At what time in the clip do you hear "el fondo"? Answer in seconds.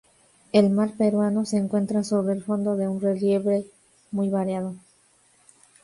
2.33-2.75